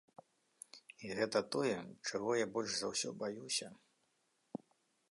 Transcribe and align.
І 1.09 1.11
гэта 1.19 1.39
тое, 1.57 1.75
чаго 2.09 2.29
я 2.43 2.51
больш 2.57 2.71
за 2.79 2.87
ўсё 2.95 3.09
баюся. 3.21 3.73